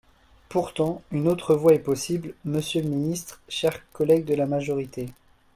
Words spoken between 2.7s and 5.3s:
le ministre, chers collègues de la majorité.